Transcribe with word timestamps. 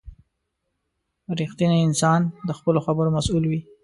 •رښتینی 1.39 1.79
انسان 1.87 2.21
د 2.47 2.49
خپلو 2.57 2.79
خبرو 2.85 3.13
مسؤل 3.17 3.43
وي. 3.47 3.61